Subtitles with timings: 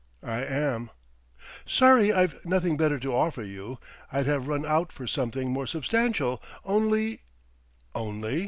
[0.25, 0.89] "I am."
[1.63, 3.77] "Sorry I've nothing better to offer you.
[4.11, 7.21] I'd have run out for something more substantial, only"
[7.93, 8.39] "Only